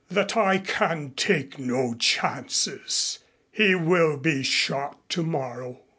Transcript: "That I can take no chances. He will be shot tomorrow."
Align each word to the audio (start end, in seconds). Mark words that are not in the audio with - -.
"That 0.09 0.35
I 0.35 0.57
can 0.57 1.11
take 1.15 1.59
no 1.59 1.93
chances. 1.93 3.19
He 3.51 3.75
will 3.75 4.17
be 4.17 4.41
shot 4.41 4.97
tomorrow." 5.09 5.79